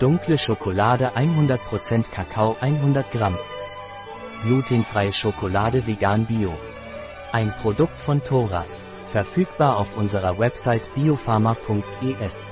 [0.00, 3.36] Dunkle Schokolade 100% Kakao 100 Gramm.
[4.42, 6.54] Glutenfreie Schokolade vegan bio.
[7.32, 8.82] Ein Produkt von Thoras.
[9.12, 12.50] Verfügbar auf unserer Website biopharma.es.